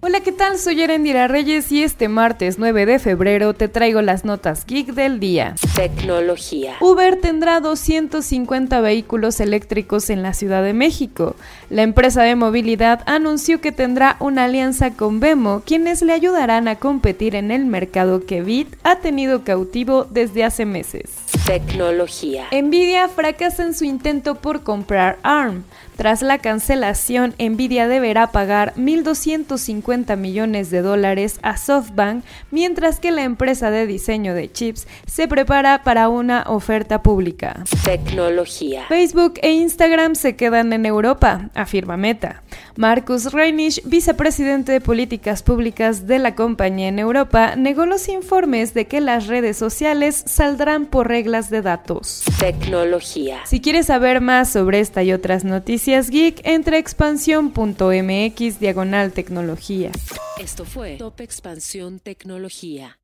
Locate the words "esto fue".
60.38-60.98